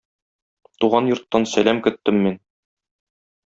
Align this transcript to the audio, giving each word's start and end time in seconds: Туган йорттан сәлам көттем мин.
Туган 0.83 1.11
йорттан 1.11 1.47
сәлам 1.53 1.85
көттем 1.89 2.21
мин. 2.27 2.41